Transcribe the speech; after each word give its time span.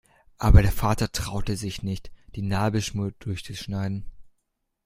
Aber 0.39 0.63
der 0.63 0.71
Vater 0.71 1.11
traute 1.11 1.55
sich 1.55 1.83
nicht, 1.83 2.09
die 2.33 2.41
Nabelschnur 2.41 3.11
durchzuschneiden. 3.19 4.07